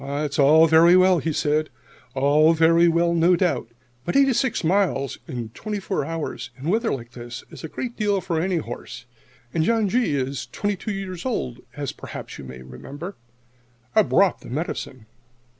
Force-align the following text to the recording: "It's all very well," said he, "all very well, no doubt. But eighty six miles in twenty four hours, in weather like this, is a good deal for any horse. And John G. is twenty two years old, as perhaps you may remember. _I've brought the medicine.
"It's 0.03 0.39
all 0.39 0.65
very 0.65 0.97
well," 0.97 1.21
said 1.21 1.67
he, 2.15 2.19
"all 2.19 2.53
very 2.53 2.87
well, 2.87 3.13
no 3.13 3.35
doubt. 3.35 3.67
But 4.03 4.15
eighty 4.15 4.33
six 4.33 4.63
miles 4.63 5.19
in 5.27 5.49
twenty 5.49 5.79
four 5.79 6.05
hours, 6.05 6.49
in 6.57 6.69
weather 6.69 6.91
like 6.91 7.11
this, 7.11 7.43
is 7.51 7.63
a 7.63 7.67
good 7.67 7.95
deal 7.97 8.19
for 8.19 8.41
any 8.41 8.57
horse. 8.57 9.05
And 9.53 9.63
John 9.63 9.87
G. 9.89 10.15
is 10.15 10.47
twenty 10.51 10.75
two 10.75 10.91
years 10.91 11.23
old, 11.23 11.59
as 11.77 11.91
perhaps 11.91 12.39
you 12.39 12.43
may 12.45 12.63
remember. 12.63 13.15
_I've 13.95 14.09
brought 14.09 14.39
the 14.41 14.49
medicine. 14.49 15.05